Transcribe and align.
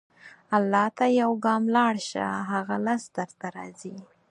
الله 0.57 0.85
ته 0.97 1.05
یو 1.21 1.31
ګام 1.45 1.63
لاړ 1.75 1.95
شه، 2.09 2.25
هغه 2.51 2.75
لس 2.85 3.03
درته 3.17 3.47
راځي. 3.55 3.95